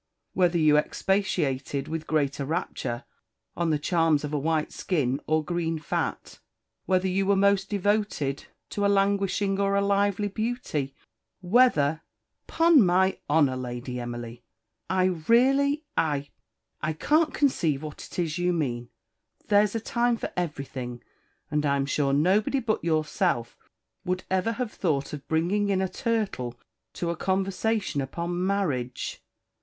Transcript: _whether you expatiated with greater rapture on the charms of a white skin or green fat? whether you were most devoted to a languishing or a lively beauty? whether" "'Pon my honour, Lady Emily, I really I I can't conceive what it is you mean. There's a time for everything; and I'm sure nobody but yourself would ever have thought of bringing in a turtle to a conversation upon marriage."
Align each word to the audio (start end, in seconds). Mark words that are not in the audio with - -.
_whether 0.33 0.57
you 0.57 0.77
expatiated 0.77 1.87
with 1.87 2.07
greater 2.07 2.43
rapture 2.43 3.03
on 3.55 3.69
the 3.69 3.77
charms 3.77 4.23
of 4.23 4.33
a 4.33 4.37
white 4.39 4.71
skin 4.71 5.21
or 5.27 5.45
green 5.45 5.77
fat? 5.77 6.39
whether 6.87 7.07
you 7.07 7.23
were 7.27 7.35
most 7.35 7.69
devoted 7.69 8.47
to 8.71 8.83
a 8.83 8.89
languishing 8.89 9.59
or 9.59 9.75
a 9.75 9.81
lively 9.85 10.27
beauty? 10.27 10.95
whether" 11.41 12.01
"'Pon 12.47 12.83
my 12.83 13.19
honour, 13.29 13.55
Lady 13.55 13.99
Emily, 13.99 14.41
I 14.89 15.03
really 15.03 15.83
I 15.95 16.29
I 16.81 16.93
can't 16.93 17.31
conceive 17.31 17.83
what 17.83 18.03
it 18.03 18.17
is 18.17 18.39
you 18.39 18.53
mean. 18.53 18.89
There's 19.49 19.75
a 19.75 19.79
time 19.79 20.17
for 20.17 20.31
everything; 20.35 21.03
and 21.51 21.63
I'm 21.63 21.85
sure 21.85 22.11
nobody 22.11 22.59
but 22.59 22.83
yourself 22.83 23.55
would 24.03 24.23
ever 24.31 24.53
have 24.53 24.73
thought 24.73 25.13
of 25.13 25.27
bringing 25.27 25.69
in 25.69 25.79
a 25.79 25.87
turtle 25.87 26.59
to 26.93 27.11
a 27.11 27.15
conversation 27.15 28.01
upon 28.01 28.47
marriage." 28.47 29.21